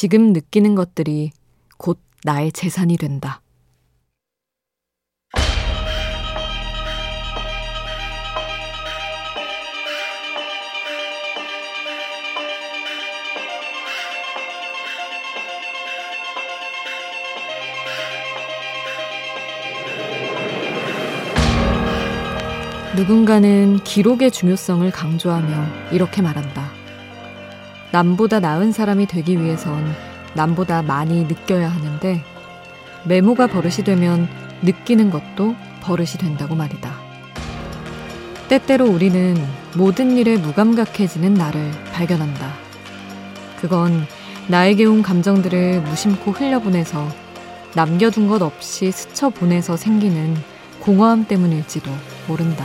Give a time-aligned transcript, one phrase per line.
[0.00, 1.30] 지금 느끼는 것들이
[1.76, 3.42] 곧 나의 재산이 된다.
[22.96, 26.79] 누군가는 기록의 중요성을 강조하며 이렇게 말한다.
[27.92, 29.84] 남보다 나은 사람이 되기 위해선
[30.34, 32.22] 남보다 많이 느껴야 하는데
[33.04, 34.28] 메모가 버릇이 되면
[34.62, 36.92] 느끼는 것도 버릇이 된다고 말이다.
[38.48, 39.36] 때때로 우리는
[39.76, 42.52] 모든 일에 무감각해지는 나를 발견한다.
[43.60, 44.06] 그건
[44.48, 47.08] 나에게 온 감정들을 무심코 흘려보내서
[47.74, 50.36] 남겨둔 것 없이 스쳐 보내서 생기는
[50.80, 51.90] 공허함 때문일지도
[52.26, 52.64] 모른다.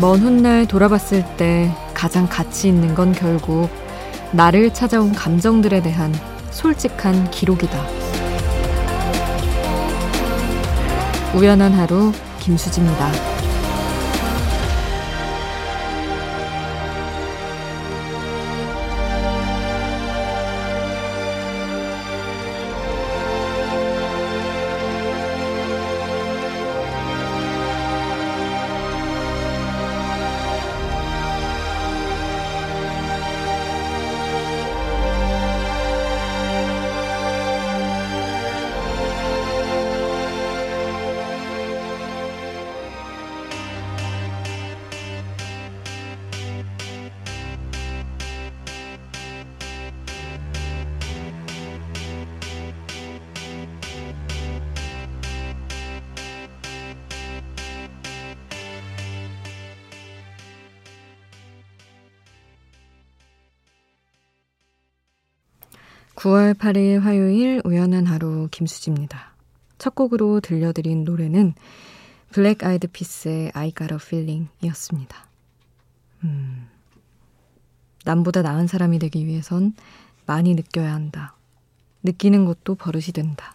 [0.00, 3.68] 먼 훗날 돌아봤을 때 가장 가치 있는 건 결국
[4.32, 6.14] 나를 찾아온 감정들에 대한
[6.52, 7.84] 솔직한 기록이다.
[11.34, 13.37] 우연한 하루 김수지입니다.
[66.18, 69.34] 9월 8일 화요일 우연한 하루 김수지입니다.
[69.78, 71.54] 첫 곡으로 들려드린 노래는
[72.32, 75.28] 블랙 아이드 피스의 I Got a Feeling 이었습니다.
[76.24, 76.66] 음,
[78.04, 79.74] 남보다 나은 사람이 되기 위해선
[80.26, 81.36] 많이 느껴야 한다.
[82.02, 83.54] 느끼는 것도 버릇이 된다.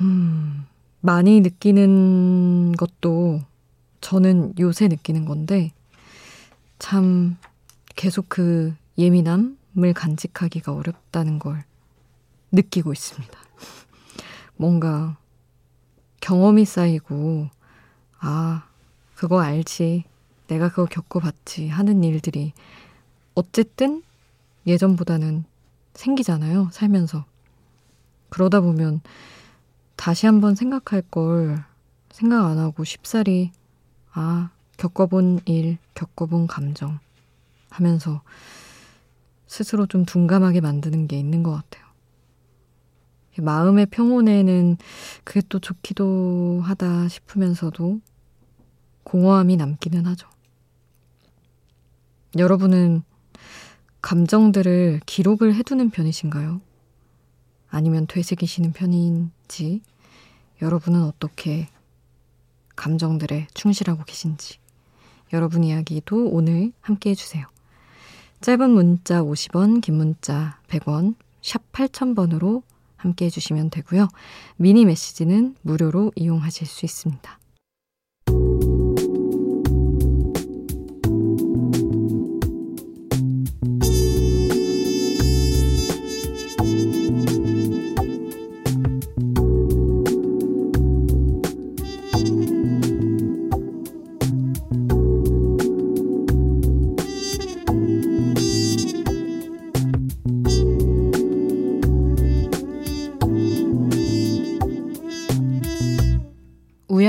[0.00, 0.66] 음,
[1.00, 3.40] 많이 느끼는 것도
[4.00, 5.72] 저는 요새 느끼는 건데,
[6.78, 7.38] 참
[7.96, 11.64] 계속 그 예민함, 을 간직하기가 어렵다는 걸
[12.52, 13.38] 느끼고 있습니다.
[14.56, 15.18] 뭔가
[16.20, 17.48] 경험이 쌓이고,
[18.18, 18.66] 아,
[19.14, 20.04] 그거 알지.
[20.48, 21.68] 내가 그거 겪어봤지.
[21.68, 22.52] 하는 일들이
[23.34, 24.02] 어쨌든
[24.66, 25.44] 예전보다는
[25.94, 26.70] 생기잖아요.
[26.72, 27.24] 살면서.
[28.28, 29.00] 그러다 보면
[29.96, 31.64] 다시 한번 생각할 걸
[32.10, 33.52] 생각 안 하고 쉽사리,
[34.12, 36.98] 아, 겪어본 일, 겪어본 감정
[37.70, 38.22] 하면서
[39.56, 41.86] 스스로 좀 둔감하게 만드는 게 있는 것 같아요.
[43.38, 44.76] 마음의 평온에는
[45.24, 48.00] 그게 또 좋기도 하다 싶으면서도
[49.04, 50.28] 공허함이 남기는 하죠.
[52.36, 53.02] 여러분은
[54.02, 56.60] 감정들을 기록을 해두는 편이신가요?
[57.70, 59.80] 아니면 되새기시는 편인지,
[60.60, 61.68] 여러분은 어떻게
[62.74, 64.58] 감정들에 충실하고 계신지,
[65.32, 67.55] 여러분 이야기도 오늘 함께 해주세요.
[68.40, 72.62] 짧은 문자 50원, 긴 문자 100원, 샵 8000번으로
[72.96, 74.08] 함께 해주시면 되고요.
[74.56, 77.38] 미니 메시지는 무료로 이용하실 수 있습니다.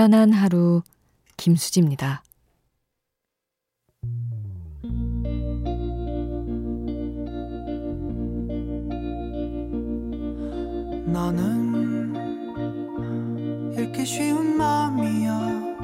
[0.07, 0.83] 우연한 하루
[1.35, 2.23] 김수지입니다.
[11.07, 12.15] 너는
[13.77, 15.75] 읽기 쉬운 마음이야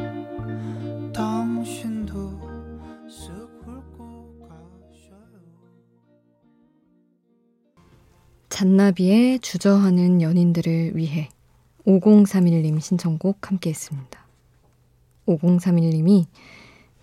[1.13, 2.13] 당신도
[3.09, 3.29] 쓱
[3.65, 5.41] 훑고 가셔요
[8.47, 11.27] 잔나비의 주저하는 연인들을 위해
[11.85, 14.25] 5031님 신청곡 함께 했습니다.
[15.27, 16.25] 5031님이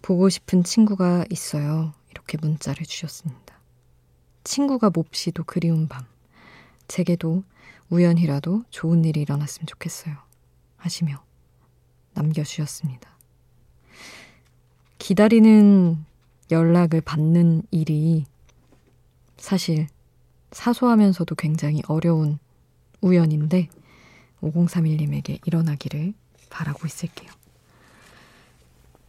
[0.03, 1.93] 보고 싶은 친구가 있어요.
[2.11, 3.59] 이렇게 문자를 주셨습니다.
[4.45, 6.07] 친구가 몹시도 그리운 밤.
[6.89, 7.45] 제게도
[7.91, 10.17] 우연히라도 좋은 일이 일어났으면 좋겠어요.
[10.77, 11.23] 하시며
[12.15, 13.11] 남겨주셨습니다.
[14.99, 16.05] 기다리는
[16.51, 18.25] 연락을 받는 일이
[19.37, 19.87] 사실
[20.53, 22.39] 사소하면서도 굉장히 어려운
[23.01, 23.69] 우연인데
[24.43, 26.15] 5031님에게 일어나기를
[26.49, 27.31] 바라고 있을게요.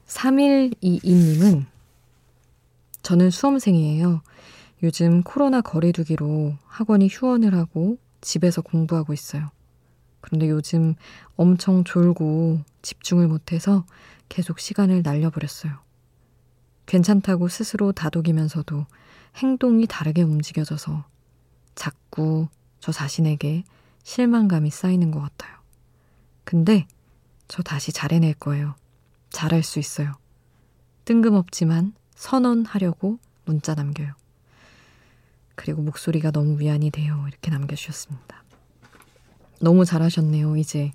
[0.08, 1.66] 3122님은
[3.02, 4.22] 저는 수험생이에요.
[4.84, 9.50] 요즘 코로나 거리두기로 학원이 휴원을 하고 집에서 공부하고 있어요.
[10.22, 10.96] 그런데 요즘
[11.36, 13.86] 엄청 졸고 집중을 못해서
[14.30, 15.74] 계속 시간을 날려버렸어요.
[16.86, 18.86] 괜찮다고 스스로 다독이면서도
[19.38, 21.06] 행동이 다르게 움직여져서
[21.76, 22.48] 자꾸
[22.80, 23.64] 저 자신에게
[24.04, 25.58] 실망감이 쌓이는 것 같아요.
[26.44, 26.88] 근데
[27.48, 28.76] 저 다시 잘해낼 거예요.
[29.30, 30.14] 잘할 수 있어요.
[31.06, 34.14] 뜬금없지만 선언하려고 문자 남겨요.
[35.56, 37.26] 그리고 목소리가 너무 위안이 돼요.
[37.28, 38.44] 이렇게 남겨주셨습니다.
[39.60, 40.58] 너무 잘하셨네요.
[40.58, 40.92] 이제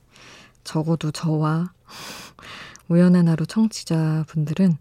[0.64, 1.72] 적어도 저와
[2.88, 4.76] 우연한 하루 청취자분들은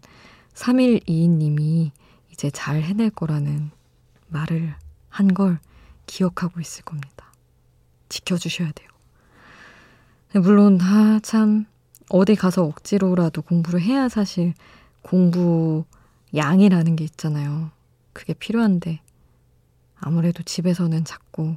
[0.54, 1.90] 3122님이
[2.32, 3.70] 이제 잘 해낼 거라는
[4.28, 4.74] 말을
[5.08, 5.58] 한 걸
[6.06, 7.15] 기억하고 있을 겁니다.
[8.08, 8.88] 지켜주셔야 돼요.
[10.34, 11.66] 물론, 아, 참,
[12.08, 14.54] 어디 가서 억지로라도 공부를 해야 사실
[15.02, 15.84] 공부
[16.34, 17.70] 양이라는 게 있잖아요.
[18.12, 19.00] 그게 필요한데,
[19.98, 21.56] 아무래도 집에서는 자꾸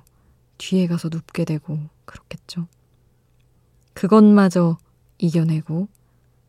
[0.57, 2.67] 뒤에 가서 눕게 되고 그렇겠죠.
[3.93, 4.77] 그것마저
[5.17, 5.87] 이겨내고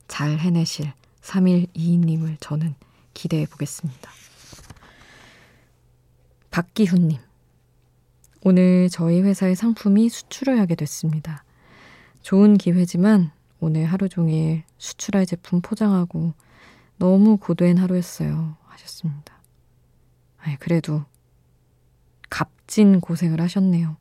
[0.08, 0.92] 잘 해내실
[1.22, 2.74] 3122님을 저는
[3.14, 4.10] 기대해 보겠습니다.
[6.50, 7.18] 박기훈님.
[8.42, 11.44] 오늘 저희 회사의 상품이 수출을 하게 됐습니다.
[12.22, 16.32] 좋은 기회지만 오늘 하루 종일 수출할 제품 포장하고
[16.96, 18.56] 너무 고된 하루였어요.
[18.66, 19.34] 하셨습니다.
[20.38, 21.04] 아이, 그래도
[22.30, 23.96] 값진 고생을 하셨네요.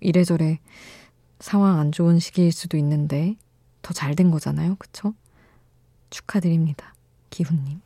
[0.00, 0.58] 이래저래
[1.40, 3.36] 상황 안 좋은 시기일 수도 있는데
[3.82, 4.76] 더 잘 된 거잖아요.
[4.78, 5.12] 그쵸?
[6.10, 6.94] 축하드립니다.
[7.30, 7.80] 기훈님.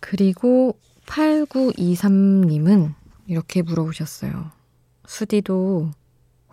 [0.00, 2.94] 그리고 8923님은
[3.26, 4.50] 이렇게 물어보셨어요.
[5.06, 5.90] 수디도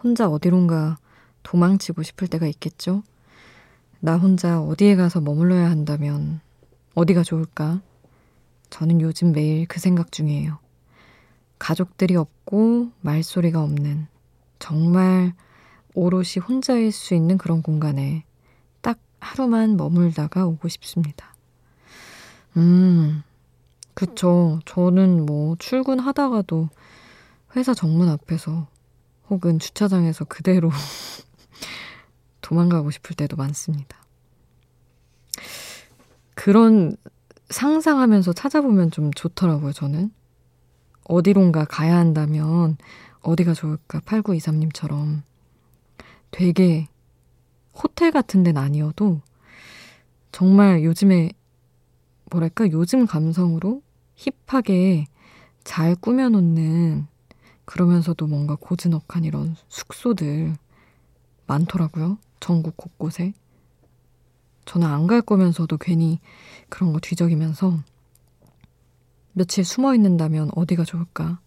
[0.04, 0.98] 혼자 어디론가
[1.44, 3.04] 도망치고 싶을 때가 있겠죠?
[4.00, 6.42] 나 혼자 어디에 가서 머물러야 한다면
[6.96, 7.82] 어디가 좋을까?
[8.70, 10.58] 저는 요즘 매일 그 생각 중이에요.
[11.60, 14.08] 가족들이 없고 말소리가 없는
[14.60, 15.34] 정말
[15.94, 18.26] 오롯이 혼자일 수 있는 그런 공간에
[18.82, 21.34] 딱 하루만 머물다가 오고 싶습니다.
[22.58, 23.24] 음,
[23.94, 24.60] 그쵸.
[24.66, 26.70] 저는 뭐 출근하다가도
[27.56, 28.68] 회사 정문 앞에서
[29.30, 30.70] 혹은 주차장에서 그대로
[32.42, 33.98] 도망가고 싶을 때도 많습니다.
[36.34, 36.98] 그런
[37.50, 40.12] 상상하면서 찾아보면 좀 좋더라고요, 저는.
[41.06, 42.78] 어디론가 가야 한다면
[43.22, 44.00] 어디가 좋을까?
[44.02, 45.22] 8923님처럼
[46.32, 46.88] 되게
[47.76, 49.22] 호텔 같은 데는 아니어도
[50.32, 51.32] 정말 요즘에
[52.32, 53.83] 뭐랄까 요즘 감성으로
[54.48, 55.06] 힙하게
[55.64, 57.08] 잘 꾸며놓는
[57.66, 60.56] 그러면서도 뭔가 고즈넉한 이런 숙소들
[61.48, 62.18] 많더라고요.
[62.40, 63.34] 전국 곳곳에.
[64.66, 66.20] 저는 안 갈 거면서도 괜히
[66.70, 67.80] 그런 거 뒤적이면서
[69.34, 71.40] 며칠 숨어 있는다면 어디가 좋을까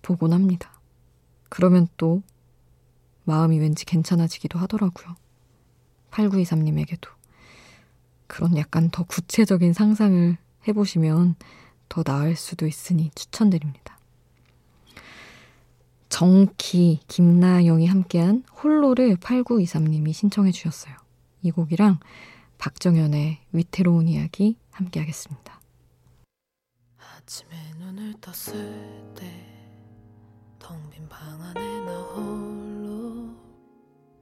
[0.00, 0.72] 보곤 합니다.
[1.48, 2.22] 그러면 또
[3.24, 5.14] 마음이 왠지 괜찮아지기도 하더라고요.
[6.10, 7.08] 8923님에게도.
[8.26, 10.36] 그런 약간 더 구체적인 상상을
[10.66, 11.34] 해보시면
[11.92, 13.98] 더 나을 수도 있으니 추천드립니다.
[16.08, 20.94] 정키, 김나영이 함께한 홀로를 8923님이 신청해 주셨어요.
[21.42, 21.98] 이 곡이랑
[22.56, 25.60] 박정현의 위태로운 이야기 함께 하겠습니다.
[26.98, 29.52] 아침에 눈을 떴을 때
[30.58, 33.36] 텅 빈 방 안에 나 홀로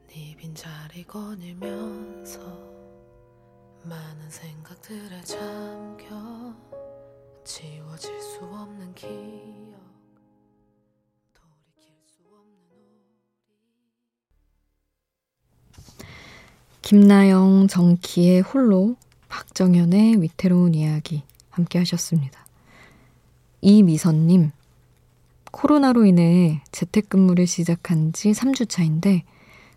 [0.09, 2.41] 네 빈자리 거닐면서
[3.85, 6.53] 많은 생각들에 잠겨
[7.53, 9.11] 지워질 수 없는 기억
[11.35, 12.47] 돌이킬 수 없는
[15.89, 16.07] 우리
[16.81, 18.95] 김나영 정키의 홀로
[19.29, 22.47] 박정현의 위태로운 이야기 함께 하셨습니다.
[23.63, 24.53] 이미선님,
[25.51, 29.25] 코로나로 인해 재택근무를 시작한 지 3주 차인데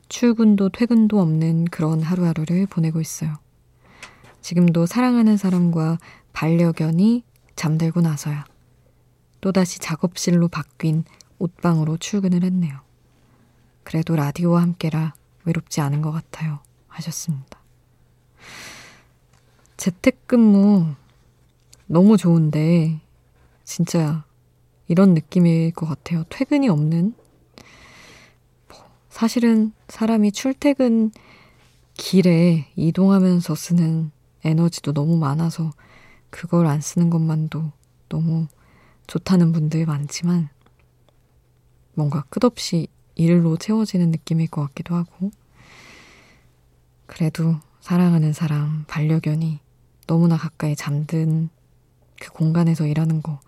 [0.10, 3.34] 출근도 퇴근도 없는 그런 하루하루를 보내고 있어요.
[4.42, 5.98] 지금도 사랑하는 사람과
[6.34, 7.24] 반려견이
[7.56, 8.46] 잠들고 나서야
[9.42, 11.04] 또다시 작업실로 바뀐
[11.40, 12.80] 옷방으로 출근을 했네요.
[13.84, 16.60] 그래도 라디오와 함께라 외롭지 않은 것 같아요.
[16.88, 17.60] 하셨습니다.
[19.78, 20.96] 재택근무
[21.88, 23.02] 너무 좋은데
[23.64, 24.24] 진짜
[24.88, 26.24] 이런 느낌일 것 같아요.
[26.30, 27.16] 퇴근이 없는.
[28.68, 28.78] 뭐,
[29.10, 31.12] 사실은 사람이 출퇴근
[31.96, 34.12] 길에 이동하면서 쓰는
[34.44, 35.72] 에너지도 너무 많아서
[36.34, 37.72] 그걸 안 쓰는 것만도
[38.10, 38.48] 너무
[39.06, 40.50] 좋다는 분들 많지만
[41.94, 45.30] 뭔가 끝없이 일로 채워지는 느낌일 것 같기도 하고
[47.06, 49.60] 그래도 사랑하는 사람, 반려견이
[50.08, 51.50] 너무나 가까이 잠든
[52.20, 53.40] 그 공간에서 일하는 거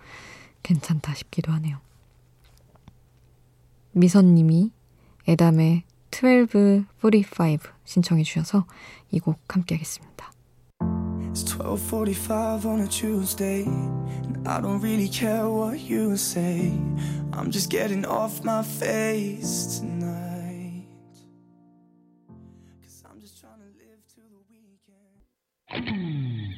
[0.62, 1.80] 괜찮다 싶기도 하네요.
[3.94, 4.70] 미선님이
[5.27, 8.68] 에담의 1245 신청해 주셔서
[9.10, 10.15] 이 곡 함께 하겠습니다.
[11.55, 16.73] It's 12:45 on a Tuesday and I don't really care what you say.
[17.33, 20.87] I'm just getting off my face tonight.
[22.83, 25.23] Cause I'm just trying to live to the weekend.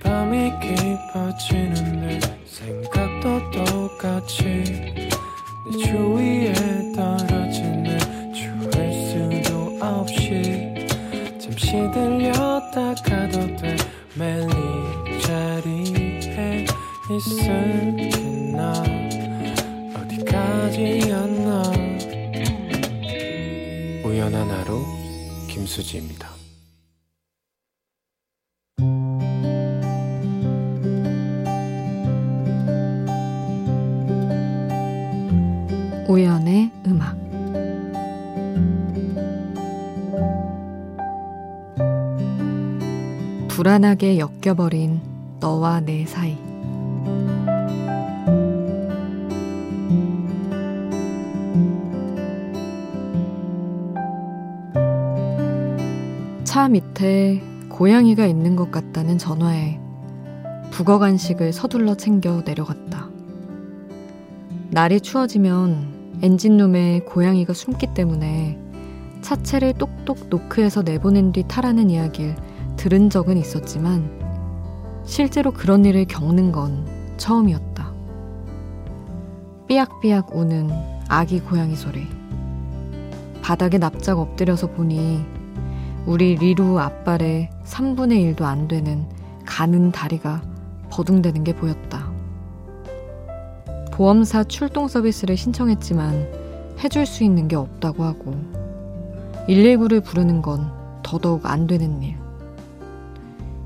[0.03, 4.43] 밤이 깊어지는데 생각도 똑같이
[5.71, 6.36] 내 주위
[25.78, 26.30] 김수지입니다.
[36.08, 37.18] 우연의 음악
[43.50, 45.02] 불안하게 엮여버린
[45.40, 46.47] 너와 내 사이.
[56.58, 59.80] 차 밑에 고양이가 있는 것 같다는 전화에
[60.72, 63.12] 북어 간식을 서둘러 챙겨 내려갔다.
[64.72, 68.58] 날이 추워지면 엔진룸에 고양이가 숨기 때문에
[69.22, 72.36] 차체를 똑똑 노크해서 내보낸 뒤 타라는 이야기를
[72.76, 74.10] 들은 적은 있었지만
[75.06, 76.88] 실제로 그런 일을 겪는 건
[77.18, 77.94] 처음이었다.
[79.68, 80.72] 삐약삐약 우는
[81.08, 82.08] 아기 고양이 소리.
[83.44, 85.37] 바닥에 납작 엎드려서 보니
[86.08, 89.06] 우리 리루 앞발의 3분의 1도 안 되는
[89.46, 90.42] 가는 다리가
[90.90, 92.10] 버둥대는 게 보였다.
[93.92, 96.30] 보험사 출동 서비스를 신청했지만
[96.82, 98.36] 해줄 수 있는 게 없다고 하고
[99.50, 100.72] 119를 부르는 건
[101.04, 102.16] 더더욱 안 되는 일.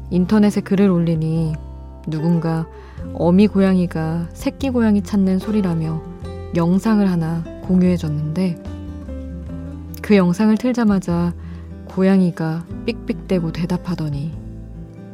[0.10, 1.54] 인터넷에 글을 올리니
[2.08, 2.66] 누군가
[3.14, 6.02] 어미 고양이가 새끼 고양이 찾는 소리라며
[6.56, 8.64] 영상을 하나 공유해줬는데
[10.02, 11.34] 그 영상을 틀자마자
[11.92, 14.32] 고양이가 삑삑대고 대답하더니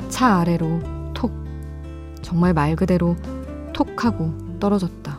[0.10, 0.80] 차 아래로
[1.14, 1.32] 톡
[2.22, 3.16] 정말 말 그대로
[3.74, 5.18] 톡 하고 떨어졌다.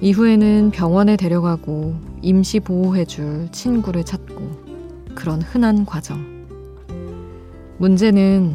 [0.00, 6.46] 이후에는 병원에 데려가고 임시 보호해줄 친구를 찾고 그런 흔한 과정.
[7.78, 8.54] 문제는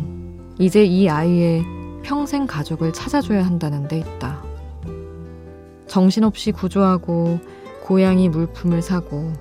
[0.60, 1.64] 이제 이 아이의
[2.04, 4.44] 평생 가족을 찾아줘야 한다는 데 있다.
[5.88, 7.40] 정신없이 구조하고
[7.82, 9.34] 고양이 물품을 사고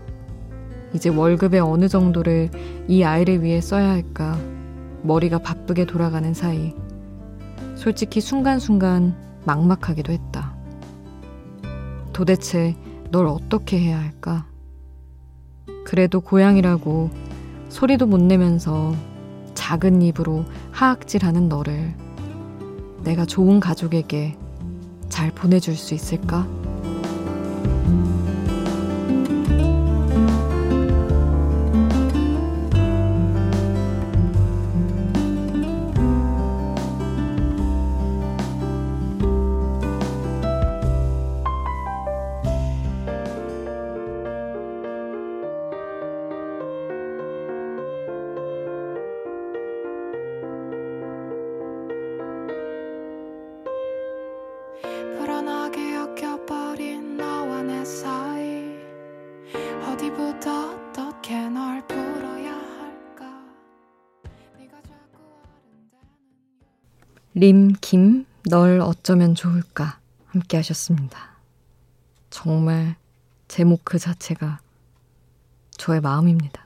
[0.94, 2.50] 이제 월급의 어느 정도를
[2.88, 4.38] 이 아이를 위해 써야 할까
[5.02, 6.74] 머리가 바쁘게 돌아가는 사이
[7.74, 10.54] 솔직히 순간순간 막막하기도 했다.
[12.12, 12.76] 도대체
[13.10, 14.46] 널 어떻게 해야 할까?
[15.84, 17.10] 그래도 고양이라고
[17.68, 18.94] 소리도 못 내면서
[19.54, 21.94] 작은 입으로 하악질하는 너를
[23.02, 24.36] 내가 좋은 가족에게
[25.08, 26.46] 잘 보내줄 수 있을까?
[67.42, 71.18] 림, 김, 널 어쩌면 좋을까 함께 하셨습니다.
[72.30, 72.94] 정말
[73.48, 74.60] 제목 그 자체가
[75.72, 76.64] 저의 마음입니다.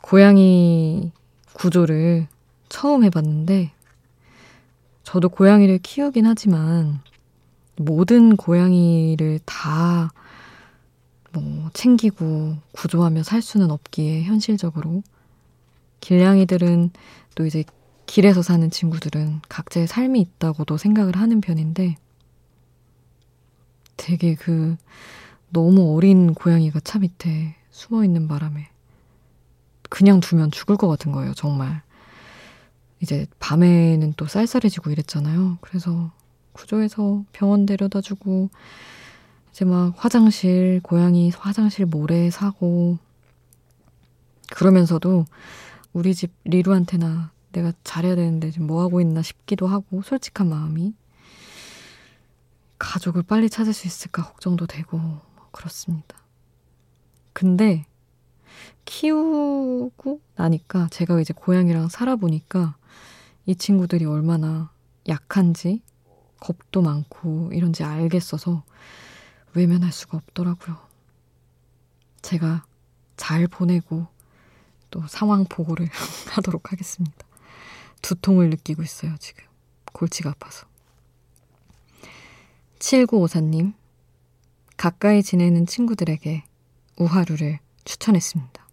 [0.00, 1.12] 고양이
[1.52, 2.28] 구조를
[2.70, 3.72] 처음 해봤는데,
[5.02, 7.00] 저도 고양이를 키우긴 하지만,
[7.76, 10.14] 모든 고양이를 다,
[11.30, 15.02] 뭐, 챙기고 구조하며 살 수는 없기에, 현실적으로.
[16.00, 16.90] 길냥이들은
[17.34, 17.64] 또 이제
[18.06, 21.96] 길에서 사는 친구들은 각자의 삶이 있다고도 생각을 하는 편인데
[23.96, 24.76] 되게 그
[25.50, 28.68] 너무 어린 고양이가 차 밑에 숨어 있는 바람에
[29.88, 31.82] 그냥 두면 죽을 것 같은 거예요, 정말.
[33.00, 35.58] 이제 밤에는 또 쌀쌀해지고 이랬잖아요.
[35.60, 36.10] 그래서
[36.52, 38.50] 구조해서 병원 데려다 주고
[39.50, 42.98] 이제 막 화장실, 고양이 화장실 모래 사고
[44.50, 45.26] 그러면서도
[45.92, 50.94] 우리 집 리루한테나 내가 잘해야 되는데 지금 뭐 하고 있나 싶기도 하고 솔직한 마음이
[52.78, 56.16] 가족을 빨리 찾을 수 있을까 걱정도 되고 뭐 그렇습니다.
[57.32, 57.86] 근데
[58.84, 62.76] 키우고 나니까 제가 이제 고양이랑 살아보니까
[63.46, 64.70] 이 친구들이 얼마나
[65.08, 65.82] 약한지
[66.40, 68.64] 겁도 많고 이런지 알겠어서
[69.54, 70.76] 외면할 수가 없더라고요.
[72.22, 72.64] 제가
[73.16, 74.06] 잘 보내고
[74.90, 75.88] 또 상황 보고를
[76.30, 77.23] 하도록 하겠습니다.
[78.04, 79.44] 두통을 느끼고 있어요, 지금.
[79.92, 80.66] 골치가 아파서.
[82.78, 83.72] 7954님,
[84.76, 86.44] 가까이 지내는 친구들에게
[86.98, 88.68] 우하루를 추천했습니다.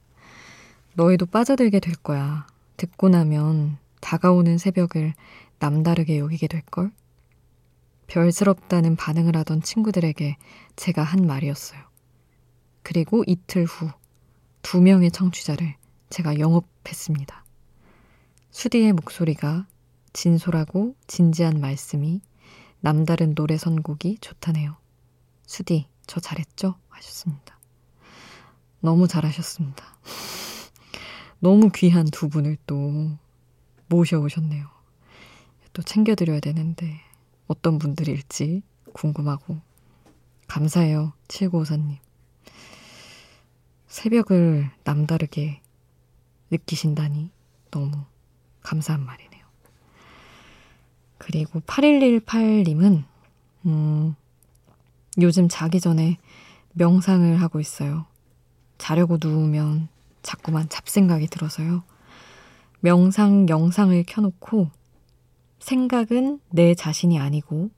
[0.96, 2.46] 너희도 빠져들게 될 거야.
[2.76, 5.14] 듣고 나면 다가오는 새벽을
[5.60, 6.92] 남다르게 여기게 될걸?
[8.08, 10.36] 별스럽다는 반응을 하던 친구들에게
[10.76, 11.80] 제가 한 말이었어요.
[12.84, 14.02] 그리고 이틀 후
[14.62, 15.76] 두 명의 청취자를
[16.10, 17.40] 제가 영업했습니다.
[18.51, 19.65] 수디의 목소리가
[20.12, 22.20] 진솔하고 진지한 말씀이
[22.81, 24.75] 남다른 노래 선곡이 좋다네요.
[25.46, 26.75] 수디, 저 잘했죠?
[26.89, 27.58] 하셨습니다.
[28.81, 29.86] 너무 잘하셨습니다.
[31.39, 33.17] 너무 귀한 두 분을 또
[33.88, 34.67] 모셔오셨네요.
[35.72, 37.00] 또 챙겨드려야 되는데
[37.48, 39.62] 어떤 분들일지 궁금하고
[40.48, 41.13] 감사해요.
[41.29, 41.98] 7954님.
[43.88, 45.62] 새벽을 남다르게
[46.50, 47.31] 느끼신다니
[47.72, 48.11] 너무
[48.63, 49.41] 감사한 말이네요.
[51.18, 53.03] 그리고 8118님은
[53.65, 54.15] 음,
[55.22, 56.17] 요즘 자기 전에
[56.74, 58.06] 명상을 하고 있어요.
[58.78, 59.89] 자려고 누우면
[60.24, 61.84] 자꾸만 잡생각이 들어서요.
[62.80, 64.69] 명상 영상을 켜놓고
[65.60, 67.69] 생각은 내 자신이 아니고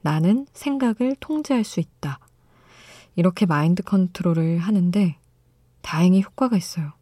[0.00, 2.18] 나는 생각을 통제할 수 있다.
[3.14, 5.16] 이렇게 마인드 컨트롤을 하는데
[5.82, 6.92] 다행히 효과가 있어요.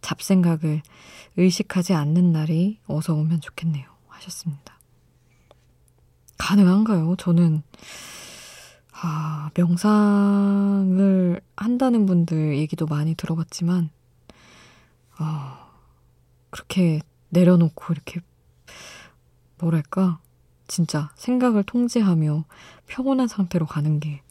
[0.00, 0.82] 잡생각을
[1.36, 3.86] 의식하지 않는 날이 어서 오면 좋겠네요.
[4.08, 4.78] 하셨습니다.
[6.38, 7.16] 가능한가요?
[7.16, 7.62] 저는,
[8.92, 13.90] 아, 명상을 한다는 분들 얘기도 많이 들어봤지만,
[15.16, 15.70] 아,
[16.50, 18.20] 그렇게 내려놓고 이렇게,
[19.58, 20.20] 뭐랄까,
[20.68, 22.44] 진짜 생각을 통제하며
[22.86, 24.22] 평온한 상태로 가는 게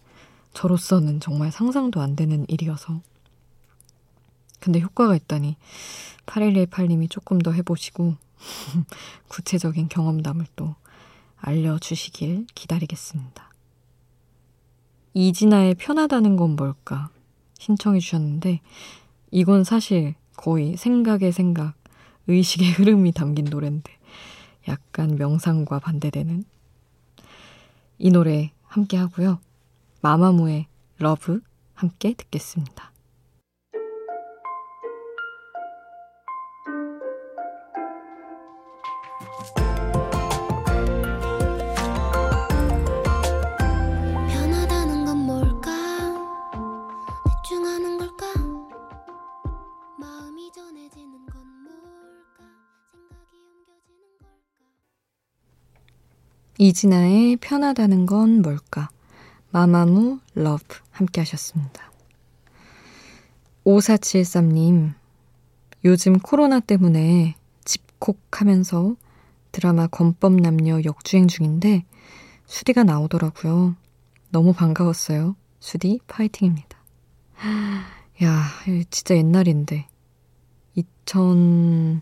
[0.53, 3.01] 저로서는 정말 상상도 안 되는 일이어서
[4.59, 5.55] 근데 효과가 있다니
[6.25, 8.15] 8118님이 조금 더 해보시고
[9.29, 10.75] 구체적인 경험담을 또
[11.37, 13.51] 알려주시길 기다리겠습니다.
[15.13, 17.09] 이진아의 편하다는 건 뭘까
[17.57, 18.61] 신청해 주셨는데
[19.31, 21.75] 이건 사실 거의 생각의 생각,
[22.27, 23.91] 의식의 흐름이 담긴 노래인데
[24.67, 26.43] 약간 명상과 반대되는
[27.99, 29.39] 이 노래 함께 하고요.
[30.01, 30.67] 마마무의
[30.99, 31.41] Love
[31.73, 32.91] 함께 듣겠습니다.
[56.59, 58.89] 이진아의 편하다는 건 뭘까?
[59.51, 61.91] 마마무 Love 함께 하셨습니다.
[63.63, 64.93] 5473님,
[65.85, 68.95] 요즘 코로나 때문에 집콕 하면서
[69.51, 71.85] 드라마 검법남녀 역주행 중인데
[72.45, 73.75] 수디가 나오더라고요.
[74.29, 75.35] 너무 반가웠어요.
[75.59, 76.77] 수디 파이팅입니다.
[78.23, 78.43] 야,
[78.89, 79.87] 진짜 옛날인데.
[80.75, 82.01] 2000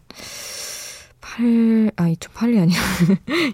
[1.21, 2.79] 8, 아, 2008이 아니라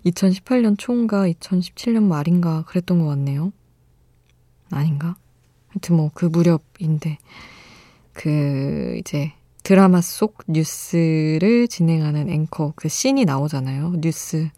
[0.06, 3.54] 2018년 초인가 2017년 말인가 그랬던 것 같네요.
[4.70, 5.16] 아닌가?
[5.70, 7.18] 하여튼 뭐 그 무렵인데
[8.14, 9.32] 그 이제
[9.64, 13.94] 드라마 속 뉴스를 진행하는 앵커 그 씬이 나오잖아요.
[14.02, 14.50] 뉴스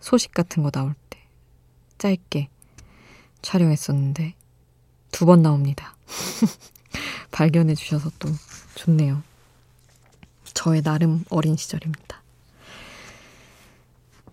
[0.00, 1.18] 소식 같은 거 나올 때
[1.98, 2.48] 짧게
[3.42, 4.34] 촬영했었는데
[5.12, 5.94] 두 번 나옵니다.
[7.30, 8.28] 발견해 주셔서 또
[8.76, 9.22] 좋네요.
[10.54, 12.22] 저의 나름 어린 시절입니다.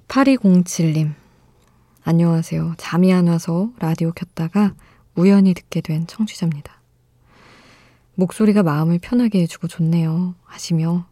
[0.07, 1.13] 8207님.
[2.03, 2.75] 안녕하세요.
[2.77, 4.73] 잠이 안 와서 라디오 켰다가
[5.15, 6.76] 우연히 듣게 된 청취자입니다.
[8.17, 10.33] 목소리가 마음을 편하게 해주고 좋네요.
[10.43, 11.07] 하시며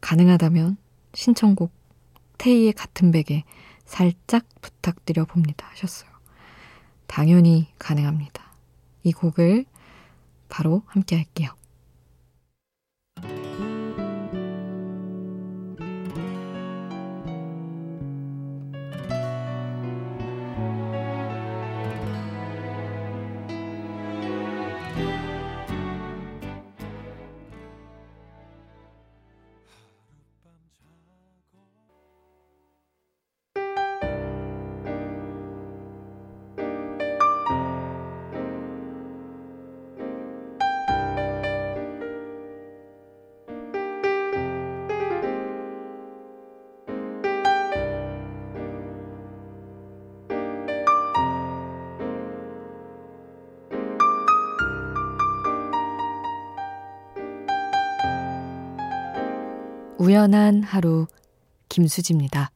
[0.00, 0.76] 가능하다면
[1.14, 1.72] 신청곡
[2.38, 3.44] 테이의 같은 베개
[3.84, 6.10] 살짝 부탁드려 봅니다 하셨어요.
[7.06, 8.42] 당연히 가능합니다.
[9.04, 9.66] 이 곡을
[10.48, 11.52] 바로 함께 할게요.
[60.06, 61.08] 우연한 하루
[61.68, 62.52] 김수지입니다.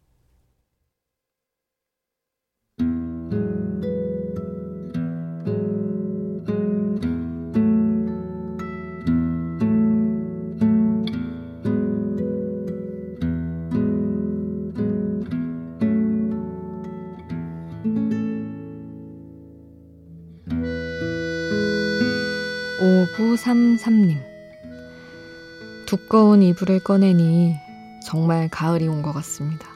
[25.90, 27.56] 두꺼운 이불을 꺼내니
[28.04, 29.66] 정말 가을이 온 것 같습니다.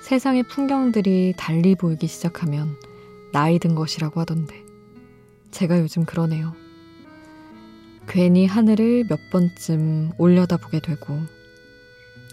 [0.00, 2.74] 세상의 풍경들이 달리 보이기 시작하면
[3.30, 4.64] 나이 든 것이라고 하던데
[5.50, 6.54] 제가 요즘 그러네요.
[8.08, 11.20] 괜히 하늘을 몇 번쯤 올려다 보게 되고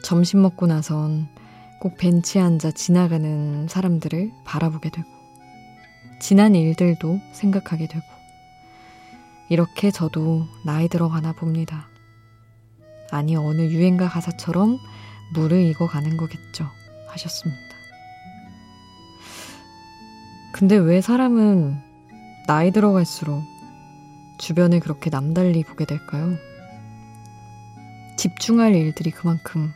[0.01, 1.27] 점심 먹고 나선
[1.81, 5.09] 꼭 벤치에 앉아 지나가는 사람들을 바라보게 되고
[6.21, 8.05] 지난 일들도 생각하게 되고
[9.49, 11.89] 이렇게 저도 나이 들어가나 봅니다.
[13.11, 14.77] 아니 어느 유행가 가사처럼
[15.33, 16.69] 물을 익어가는 거겠죠.
[17.09, 17.61] 하셨습니다.
[20.53, 21.77] 근데 왜 사람은
[22.47, 23.43] 나이 들어갈수록
[24.37, 26.37] 주변을 그렇게 남달리 보게 될까요?
[28.17, 29.71] 집중할 일들이 그만큼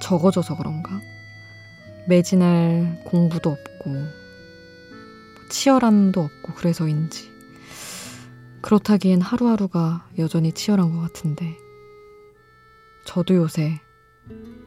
[0.00, 1.00] 적어져서 그런가?
[2.06, 3.90] 매진할 공부도 없고,
[5.50, 7.30] 치열함도 없고, 그래서인지.
[8.60, 11.56] 그렇다기엔 하루하루가 여전히 치열한 것 같은데,
[13.04, 13.80] 저도 요새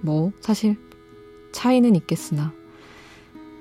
[0.02, 0.78] 뭐 사실
[1.52, 2.54] 차이는 있겠으나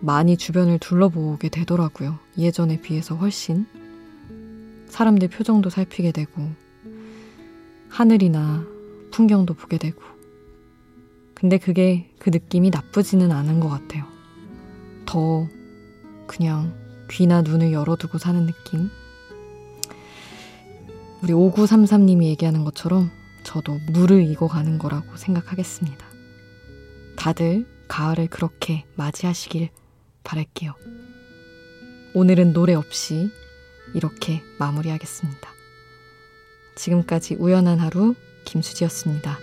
[0.01, 2.19] 많이 주변을 둘러보게 되더라고요.
[2.39, 3.67] 예전에 비해서 훨씬
[4.87, 6.51] 사람들 표정도 살피게 되고
[7.89, 8.65] 하늘이나
[9.11, 10.03] 풍경도 보게 되고
[11.35, 14.05] 근데 그게 그 느낌이 나쁘지는 않은 것 같아요.
[15.07, 15.47] 더
[16.27, 16.75] 그냥
[17.11, 18.91] 귀나 눈을 열어두고 사는 느낌?
[21.23, 23.11] 우리 5933님이 얘기하는 것처럼
[23.47, 26.05] 저도 물을 익어가는 거라고 생각하겠습니다.
[27.17, 29.71] 다들 가을을 그렇게 맞이하시길
[30.25, 30.75] 바랄게요.
[32.13, 33.31] 오늘은 노래 없이
[33.95, 35.49] 이렇게 마무리하겠습니다.
[36.75, 39.39] 지금까지 우연한 하루 김수지였습니다.